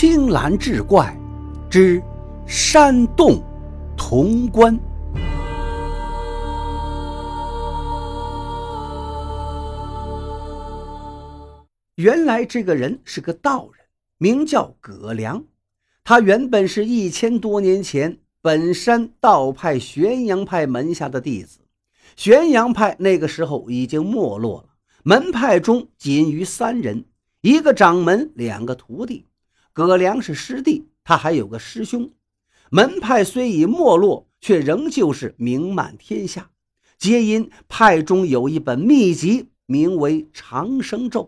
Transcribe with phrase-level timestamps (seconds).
[0.00, 1.12] 青蓝志怪
[1.68, 2.00] 之
[2.46, 3.42] 山洞
[3.96, 4.78] 潼关。
[11.96, 13.84] 原来这个人是个道人，
[14.18, 15.42] 名叫葛良。
[16.04, 21.58] 他原本是一千多年前本山道派玄阳派门下的弟子。
[22.14, 24.68] 玄阳派那个时候已经没落了，
[25.02, 27.04] 门派中仅余三人，
[27.40, 29.24] 一个掌门，两个徒弟。
[29.86, 32.10] 葛良是师弟，他还有个师兄。
[32.70, 36.50] 门派虽已没落，却仍旧是名满天下，
[36.98, 41.22] 皆因派中有一本秘籍，名为《长生咒》。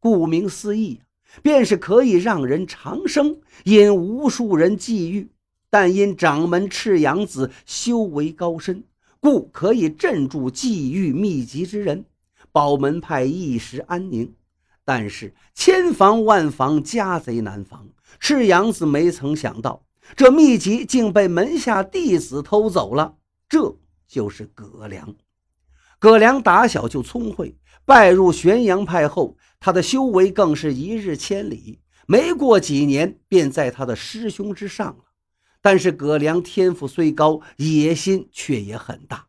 [0.00, 1.00] 顾名思义，
[1.42, 5.28] 便是可以让人长生，引无数人觊觎。
[5.70, 8.82] 但因掌门赤阳子修为高深，
[9.20, 12.04] 故可以镇住觊觎秘籍之人，
[12.50, 14.32] 保门派一时安宁。
[14.86, 17.88] 但是千防万防，家贼难防。
[18.20, 23.16] 赤阳子没曾想到，这秘籍竟被门下弟子偷走了。
[23.48, 25.14] 这就是葛良。
[25.98, 29.36] 葛良打小就聪慧，拜入玄阳派后。
[29.58, 35.04] 他的修为更是一日千里，没过几年便在他的师兄之上了。
[35.60, 39.26] 但是葛良天赋虽高，野心却也很大。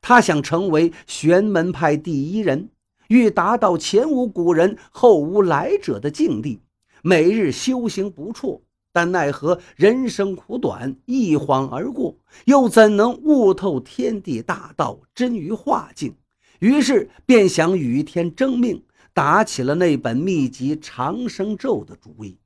[0.00, 2.70] 他想成为玄门派第一人，
[3.08, 6.60] 欲达到前无古人后无来者的境地。
[7.02, 12.16] 每日修行不辍，但奈何人生苦短，一晃而过，
[12.46, 16.14] 又怎能悟透天地大道真于化境？
[16.60, 18.82] 于是便想与天争命。
[19.12, 22.36] 打起了那本秘籍长生咒的主意，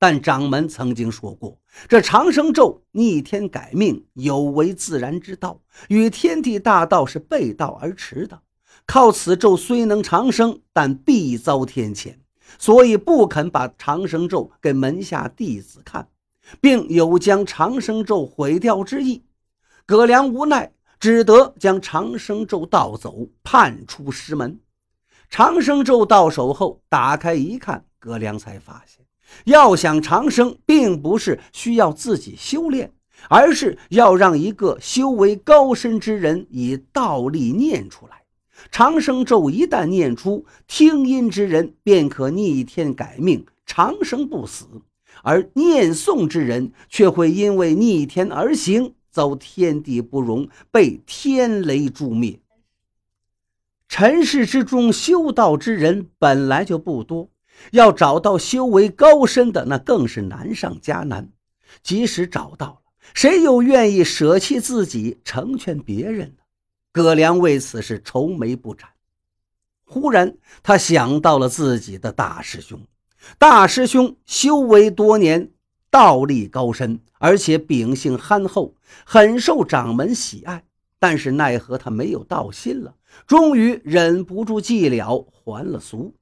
[0.00, 8.42] 但掌门曾经说过，这长生咒逆天改命，有违自然之道，与天地大道是背道而驰的。
[8.86, 12.16] 靠此咒虽能长生，但必遭天谴，
[12.58, 16.08] 所以不肯把长生咒给门下弟子看，
[16.60, 19.24] 并有将长生咒毁掉之意。
[19.86, 24.60] 葛良无奈，只得将长生咒盗走，叛出师门。
[25.30, 29.04] 长生咒到手后，打开一看，葛良才发现，
[29.46, 32.92] 要想长生，并不是需要自己修炼，
[33.28, 38.23] 而是要让一个修为高深之人以道力念出来。
[38.70, 44.82] 长生咒一旦念出，听音之人便可逆天改命，长生不死；
[45.22, 52.40] 而念诵之人却会因为逆天而行，遭天地不容，被天雷诛灭。
[53.88, 57.30] 尘世之中，修道之人本来就不多，
[57.70, 61.30] 要找到修为高深的，那更是难上加难。
[61.82, 62.78] 即使找到了，
[63.14, 66.43] 谁又愿意舍弃自己成全别人呢？
[66.94, 68.88] 葛良为此是愁眉不展。
[69.84, 72.80] 忽然，他想到了自己的大师兄。
[73.36, 75.50] 大师兄修为多年，
[75.90, 80.62] 道力高深，而且秉性憨厚，很受掌门喜爱。
[81.00, 82.94] 但是奈何他没有道心了。
[83.26, 86.14] 终于忍不住寂寥，还了俗。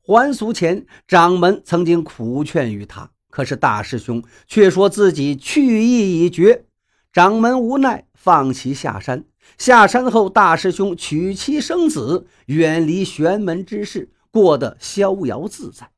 [0.00, 6.64] 还俗前，掌门曾经苦劝于他，可是大师兄却说自己去意已决。
[7.12, 9.24] 掌门无奈，放其下山。
[9.56, 15.90] 下山后，大师兄娶妻生子，远离玄门之事，过得逍遥自在。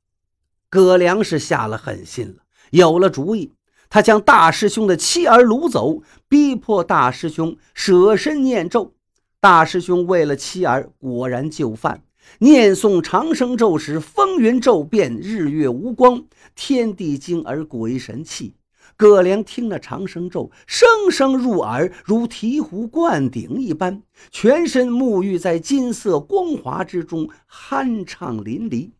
[0.68, 3.52] 葛良是下了狠心了，有了主意，
[3.88, 8.94] 他将大师兄的妻儿掳走，逼迫大师兄舍身念咒。
[9.40, 12.02] 大师兄为了妻儿，果然就范。
[12.38, 16.24] 念诵长生咒时，风云骤变，日月无光，
[16.54, 18.54] 天地惊而鬼神泣。
[19.00, 28.90] 葛良听了长生咒，声声入耳，如醍醐灌顶一般，全身沐浴在金色光华之中，酣畅淋漓。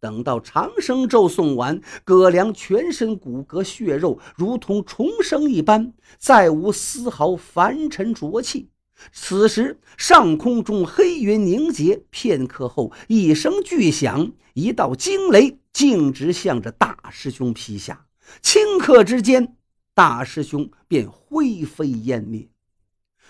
[0.00, 8.70] 等到长生咒诵完，葛良全身骨骼血肉如同重生一般，再无丝毫凡尘浊气。
[9.12, 18.06] 此时，上空中黑云凝结，片刻后，一声巨响，一道惊雷径直向着大师兄劈下。
[18.42, 19.56] 顷刻之间，
[19.94, 22.48] 大师兄便灰飞烟灭。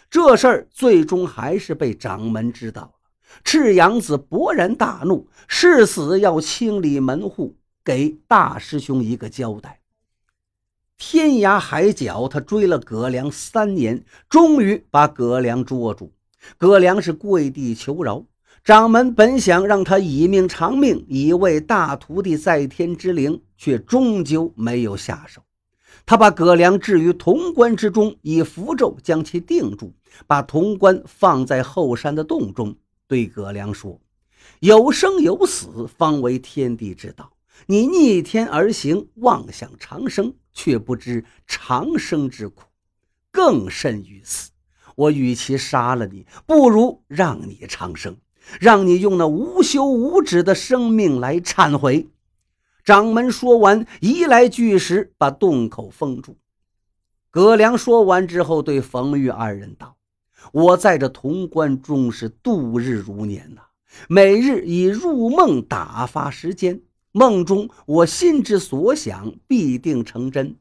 [0.09, 2.91] 这事儿最终还是被掌门知道了。
[3.43, 9.81] 赤阳子勃然大怒，誓死要清理门户，给大师兄一个交代。
[10.97, 16.13] 天涯海角，他追了葛良三年，终于把葛良捉住。
[16.57, 18.25] 葛良是跪地求饶，
[18.67, 25.41] 掌门本想让他以命偿命，以慰大徒弟在天之灵，却终究没有下手。
[26.05, 29.95] 他把葛良置于潼关之中，以符咒将其定住，
[30.27, 32.75] 把潼关放在后山的洞中，
[33.07, 34.01] 对葛良说
[34.59, 37.31] ：“有生有死，方为天地之道。
[37.67, 42.65] 你逆天而行，妄想长生，却不知长生之苦，
[43.31, 44.51] 更甚于死。
[44.97, 48.17] 我与其杀了你，不如让你长生，
[48.61, 52.09] 让你用那无休无止的生命来忏悔。
[52.85, 56.37] 掌门说完，移来巨石把洞口封住。
[57.31, 59.97] 葛良说完之后，对冯玉二人道
[60.53, 63.63] ：“我在这潼关中是度日如年呐。”
[64.09, 66.83] 每日以入梦打发时间，
[67.13, 70.57] 梦中我心之所想必定成真。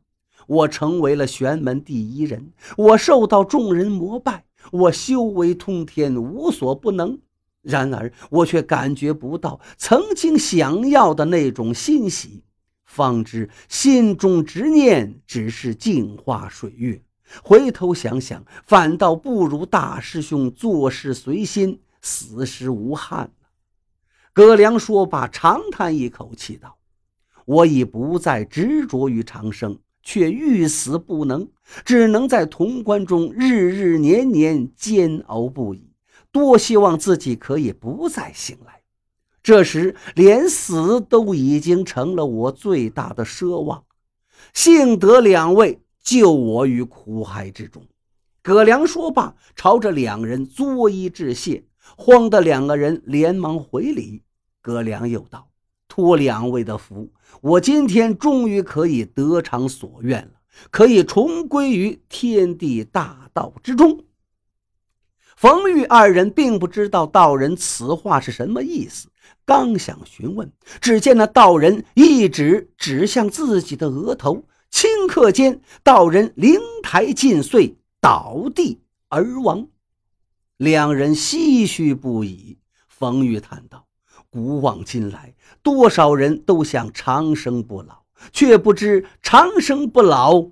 [0.47, 7.19] 我成为了玄门第一人，我受到众人膜拜，我修为通天，无所不能。
[7.65, 12.43] 然而我却感觉不到曾经想要的那种欣喜，
[12.85, 17.01] 方知心中执念只是镜花水月。
[17.43, 21.81] 回头想想，反倒不如大师兄做事随心。
[22.07, 23.31] 死时无憾
[24.31, 26.77] 葛良说罢，长叹一口气道
[27.45, 31.49] ：“我已不再执着于长生，却欲死不能，
[31.83, 35.94] 只能在潼关中日日年年煎熬不已。
[36.35, 38.81] 多希望自己可以不再醒来。
[39.41, 43.85] 这时，连死都已经成了我最大的奢望。
[44.53, 47.81] 幸得两位救我于苦海之中。”
[48.43, 51.63] 葛良说罢，朝着两人作揖致谢。
[51.95, 54.21] 慌的两个人连忙回礼，
[54.61, 55.47] 葛良又道
[55.87, 60.31] ：“托两位的福，我今天终于可以得偿所愿了，
[60.69, 64.03] 可以重归于天地大道之中。”
[65.35, 69.09] 冯玉二人并不知道道人此话是什么意思，
[69.45, 70.49] 刚想询问，
[70.79, 79.67] 只见那道人一指指向自己的额头，顷刻间，道人灵台尽碎，倒地而亡。
[80.57, 82.57] 两人唏嘘不已。
[82.87, 83.87] 冯玉叹道
[84.31, 90.47] ：“古往今来，多少人都想长生不老，却不知长生不老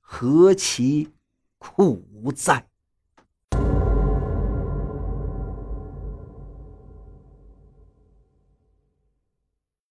[0.00, 1.08] 何其
[1.58, 2.64] 苦哉！”